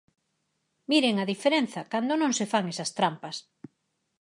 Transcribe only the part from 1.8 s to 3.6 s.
cando non se fan esas trampas!